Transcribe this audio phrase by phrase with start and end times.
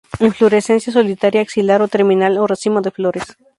[0.27, 3.25] Inflorescencia solitaria axilar o terminal o racimo de flores.